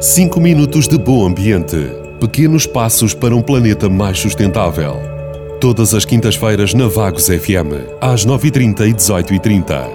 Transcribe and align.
5 0.00 0.40
minutos 0.40 0.88
de 0.88 0.98
bom 0.98 1.26
ambiente. 1.26 1.76
Pequenos 2.20 2.66
passos 2.66 3.14
para 3.14 3.36
um 3.36 3.40
planeta 3.40 3.88
mais 3.88 4.18
sustentável. 4.18 4.96
Todas 5.60 5.94
as 5.94 6.04
quintas-feiras 6.04 6.74
na 6.74 6.88
Vagos 6.88 7.28
FM, 7.28 8.00
às 8.00 8.26
9h30 8.26 8.88
e 8.88 8.92
18h30. 8.92 9.88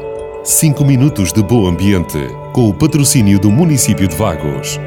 5 0.43 0.85
minutos 0.85 1.33
de 1.33 1.43
bom 1.43 1.67
ambiente, 1.67 2.17
com 2.53 2.69
o 2.69 2.73
patrocínio 2.73 3.37
do 3.37 3.51
município 3.51 4.07
de 4.07 4.15
Vagos. 4.15 4.79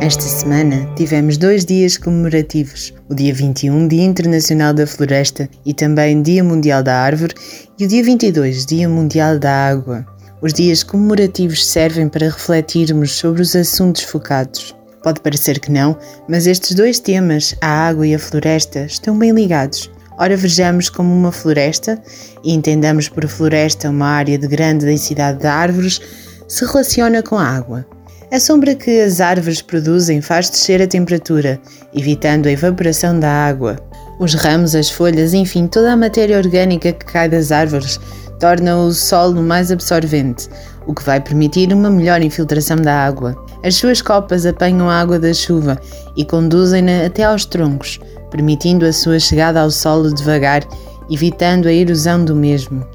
Esta 0.00 0.22
semana 0.22 0.88
tivemos 0.96 1.36
dois 1.36 1.66
dias 1.66 1.98
comemorativos: 1.98 2.94
o 3.06 3.14
dia 3.14 3.34
21, 3.34 3.86
Dia 3.86 4.04
Internacional 4.04 4.72
da 4.72 4.86
Floresta 4.86 5.46
e 5.66 5.74
também 5.74 6.22
Dia 6.22 6.42
Mundial 6.42 6.82
da 6.82 6.96
Árvore, 6.96 7.34
e 7.78 7.84
o 7.84 7.88
dia 7.88 8.02
22, 8.02 8.64
Dia 8.64 8.88
Mundial 8.88 9.38
da 9.38 9.68
Água. 9.68 10.06
Os 10.42 10.54
dias 10.54 10.82
comemorativos 10.82 11.66
servem 11.66 12.08
para 12.08 12.30
refletirmos 12.30 13.12
sobre 13.12 13.42
os 13.42 13.54
assuntos 13.54 14.04
focados. 14.04 14.74
Pode 15.02 15.20
parecer 15.20 15.60
que 15.60 15.70
não, 15.70 15.98
mas 16.26 16.46
estes 16.46 16.74
dois 16.74 16.98
temas, 16.98 17.54
a 17.60 17.68
água 17.88 18.06
e 18.06 18.14
a 18.14 18.18
floresta, 18.18 18.80
estão 18.86 19.18
bem 19.18 19.32
ligados. 19.32 19.90
Ora, 20.18 20.36
vejamos 20.38 20.88
como 20.88 21.14
uma 21.14 21.30
floresta, 21.30 22.02
e 22.42 22.54
entendamos 22.54 23.06
por 23.06 23.28
floresta 23.28 23.90
uma 23.90 24.06
área 24.06 24.38
de 24.38 24.46
grande 24.46 24.86
densidade 24.86 25.40
de 25.40 25.46
árvores, 25.46 26.00
se 26.48 26.64
relaciona 26.64 27.22
com 27.22 27.36
a 27.36 27.44
água. 27.44 27.86
A 28.32 28.40
sombra 28.40 28.74
que 28.74 28.98
as 28.98 29.20
árvores 29.20 29.60
produzem 29.60 30.22
faz 30.22 30.48
descer 30.48 30.80
a 30.80 30.86
temperatura, 30.86 31.60
evitando 31.94 32.46
a 32.46 32.52
evaporação 32.52 33.20
da 33.20 33.30
água. 33.30 33.76
Os 34.20 34.34
ramos, 34.34 34.74
as 34.74 34.90
folhas, 34.90 35.32
enfim, 35.32 35.66
toda 35.66 35.94
a 35.94 35.96
matéria 35.96 36.36
orgânica 36.36 36.92
que 36.92 37.06
cai 37.06 37.26
das 37.26 37.50
árvores 37.50 37.98
torna 38.38 38.76
o 38.76 38.92
solo 38.92 39.42
mais 39.42 39.72
absorvente, 39.72 40.46
o 40.86 40.92
que 40.92 41.02
vai 41.02 41.18
permitir 41.22 41.72
uma 41.72 41.88
melhor 41.88 42.20
infiltração 42.20 42.76
da 42.76 42.94
água. 42.94 43.34
As 43.64 43.76
suas 43.76 44.02
copas 44.02 44.44
apanham 44.44 44.90
a 44.90 45.00
água 45.00 45.18
da 45.18 45.32
chuva 45.32 45.80
e 46.14 46.22
conduzem-na 46.22 47.06
até 47.06 47.24
aos 47.24 47.46
troncos, 47.46 47.98
permitindo 48.30 48.84
a 48.84 48.92
sua 48.92 49.18
chegada 49.18 49.62
ao 49.62 49.70
solo 49.70 50.12
devagar, 50.12 50.68
evitando 51.10 51.66
a 51.66 51.72
erosão 51.72 52.22
do 52.22 52.36
mesmo. 52.36 52.86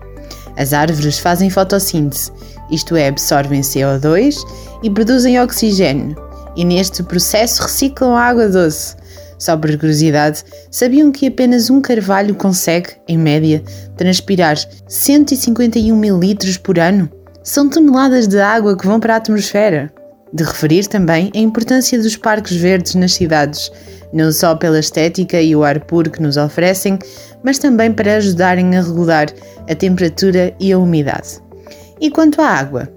As 0.56 0.74
árvores 0.74 1.18
fazem 1.18 1.50
fotossíntese, 1.50 2.32
isto 2.70 2.96
é, 2.96 3.08
absorvem 3.08 3.62
CO2 3.62 4.38
e 4.84 4.92
produzem 4.92 5.42
oxigênio, 5.42 6.16
e 6.56 6.64
neste 6.64 7.02
processo 7.02 7.64
reciclam 7.64 8.16
a 8.16 8.22
água 8.22 8.48
doce 8.48 8.96
só 9.38 9.58
por 9.58 9.70
curiosidade, 9.78 10.44
sabiam 10.72 11.12
que 11.12 11.28
apenas 11.28 11.70
um 11.70 11.82
carvalho 11.82 12.36
consegue, 12.36 12.90
em 13.08 13.18
média, 13.18 13.64
transpirar 13.98 14.58
151 14.88 15.96
mil 15.96 16.20
litros 16.20 16.58
por 16.58 16.80
ano? 16.80 17.10
São 17.44 17.70
toneladas 17.70 18.28
de 18.28 18.40
água 18.40 18.78
que 18.78 18.88
vão 18.88 19.00
para 19.00 19.14
a 19.14 19.18
atmosfera. 19.18 19.92
De 20.34 20.44
referir 20.44 20.88
também 20.88 21.32
a 21.36 21.40
importância 21.40 21.98
dos 22.02 22.18
parques 22.18 22.58
verdes 22.58 22.96
nas 22.96 23.14
cidades, 23.14 23.72
não 24.12 24.32
só 24.32 24.56
pela 24.56 24.80
estética 24.80 25.42
e 25.42 25.56
o 25.56 25.64
ar 25.64 25.80
puro 25.82 26.10
que 26.10 26.22
nos 26.22 26.38
oferecem, 26.38 26.98
mas 27.44 27.60
também 27.60 27.92
para 27.92 28.16
ajudarem 28.18 28.76
a 28.76 28.82
regular 28.82 29.28
a 29.70 29.76
temperatura 29.76 30.54
e 30.60 30.72
a 30.72 30.80
umidade. 30.80 31.40
E 32.02 32.10
quanto 32.10 32.42
à 32.42 32.48
água? 32.48 32.90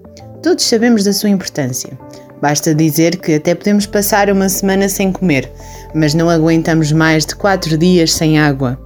Todos 0.43 0.65
sabemos 0.65 1.05
da 1.05 1.13
sua 1.13 1.29
importância. 1.29 1.91
Basta 2.41 2.75
dizer 2.75 3.17
que 3.17 3.35
até 3.35 3.55
podemos 3.55 3.87
passar 3.87 4.31
uma 4.31 4.49
semana 4.49 4.89
sem 4.89 5.11
comer, 5.11 5.51
mas 5.95 6.15
não 6.15 6.31
aguentamos 6.31 6.93
mais 6.93 7.27
de 7.27 7.35
4 7.35 7.77
dias 7.77 8.13
sem 8.13 8.39
água. 8.39 8.79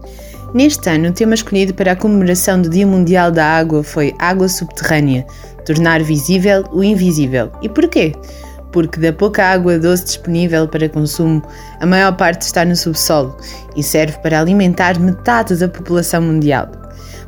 Neste 0.54 0.88
ano, 0.90 1.08
o 1.08 1.12
tema 1.12 1.34
escolhido 1.34 1.72
para 1.72 1.92
a 1.92 1.96
comemoração 1.96 2.60
do 2.60 2.68
Dia 2.68 2.86
Mundial 2.86 3.30
da 3.30 3.46
Água 3.46 3.82
foi 3.82 4.14
Água 4.18 4.48
Subterrânea 4.48 5.26
tornar 5.64 6.02
visível 6.02 6.64
o 6.72 6.82
invisível. 6.82 7.50
E 7.62 7.68
porquê? 7.68 8.12
Porque 8.70 8.98
da 8.98 9.12
pouca 9.12 9.44
água 9.44 9.78
doce 9.78 10.04
disponível 10.04 10.66
para 10.66 10.88
consumo, 10.88 11.42
a 11.80 11.86
maior 11.86 12.16
parte 12.16 12.42
está 12.42 12.64
no 12.64 12.74
subsolo 12.74 13.36
e 13.76 13.82
serve 13.82 14.18
para 14.18 14.40
alimentar 14.40 14.98
metade 14.98 15.56
da 15.56 15.68
população 15.68 16.22
mundial. 16.22 16.68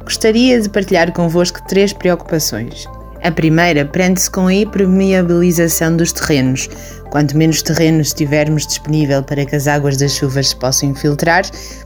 Gostaria 0.03 0.61
de 0.61 0.69
partilhar 0.69 1.13
convosco 1.13 1.61
três 1.67 1.93
preocupações. 1.93 2.87
A 3.25 3.31
primeira 3.31 3.87
prende-se 3.87 4.31
com 4.31 4.49
a 4.49 4.53
impermeabilização 4.53 5.97
dos 5.97 6.13
terrenos. 6.13 6.69
Quanto 7.11 7.35
menos 7.35 7.63
terrenos 7.63 8.13
tivermos 8.13 8.67
disponível 8.67 9.23
para 9.23 9.47
que 9.47 9.57
as 9.57 9.67
águas 9.67 9.97
das 9.97 10.13
chuvas 10.13 10.51
se 10.51 10.57
possam 10.57 10.91
infiltrar, 10.91 11.43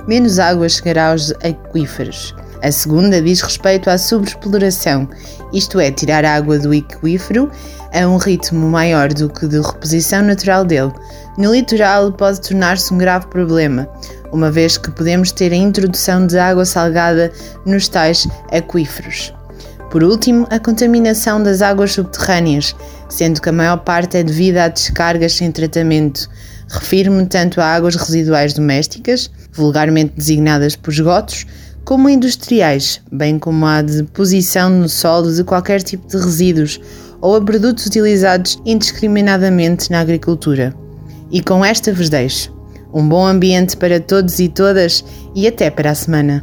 menos 0.08 0.40
água 0.40 0.68
chegará 0.68 1.12
aos 1.12 1.30
aquíferos. 1.44 2.34
A 2.60 2.72
segunda 2.72 3.22
diz 3.22 3.40
respeito 3.40 3.88
à 3.88 3.96
sobreexploração, 3.96 5.08
isto 5.52 5.78
é, 5.78 5.92
tirar 5.92 6.24
a 6.24 6.34
água 6.34 6.58
do 6.58 6.72
aquífero 6.72 7.48
a 7.94 8.04
um 8.08 8.16
ritmo 8.16 8.68
maior 8.68 9.12
do 9.14 9.28
que 9.28 9.46
de 9.46 9.60
reposição 9.60 10.22
natural 10.22 10.64
dele. 10.64 10.92
No 11.36 11.54
litoral 11.54 12.10
pode 12.10 12.40
tornar-se 12.40 12.92
um 12.92 12.98
grave 12.98 13.28
problema, 13.28 13.88
uma 14.32 14.50
vez 14.50 14.76
que 14.76 14.90
podemos 14.90 15.30
ter 15.30 15.52
a 15.52 15.56
introdução 15.56 16.26
de 16.26 16.36
água 16.36 16.64
salgada 16.64 17.30
nos 17.64 17.86
tais 17.86 18.26
aquíferos. 18.50 19.37
Por 19.90 20.04
último, 20.04 20.46
a 20.50 20.58
contaminação 20.58 21.42
das 21.42 21.62
águas 21.62 21.92
subterrâneas, 21.92 22.76
sendo 23.08 23.40
que 23.40 23.48
a 23.48 23.52
maior 23.52 23.78
parte 23.78 24.18
é 24.18 24.22
devida 24.22 24.64
a 24.64 24.68
descargas 24.68 25.32
sem 25.32 25.50
tratamento. 25.50 26.28
Refiro-me 26.68 27.24
tanto 27.26 27.60
a 27.60 27.64
águas 27.64 27.96
residuais 27.96 28.52
domésticas, 28.52 29.30
vulgarmente 29.52 30.12
designadas 30.14 30.76
por 30.76 30.92
esgotos, 30.92 31.46
como 31.86 32.06
a 32.06 32.12
industriais, 32.12 33.00
bem 33.10 33.38
como 33.38 33.64
a 33.64 33.80
deposição 33.80 34.68
no 34.68 34.90
solo 34.90 35.32
de 35.32 35.42
qualquer 35.42 35.82
tipo 35.82 36.06
de 36.06 36.18
resíduos 36.18 36.78
ou 37.22 37.34
a 37.34 37.40
produtos 37.40 37.86
utilizados 37.86 38.60
indiscriminadamente 38.66 39.90
na 39.90 40.00
agricultura. 40.00 40.74
E 41.30 41.42
com 41.42 41.64
esta 41.64 41.90
vos 41.92 42.10
deixo. 42.10 42.52
Um 42.92 43.08
bom 43.08 43.26
ambiente 43.26 43.74
para 43.74 44.00
todos 44.00 44.38
e 44.38 44.48
todas 44.48 45.02
e 45.34 45.46
até 45.48 45.70
para 45.70 45.90
a 45.90 45.94
semana. 45.94 46.42